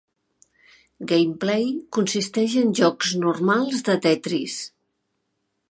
[1.11, 1.67] Gameplay
[1.97, 4.59] consisteix en jocs normals de Tetris.